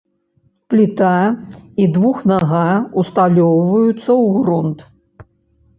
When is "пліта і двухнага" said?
0.73-2.63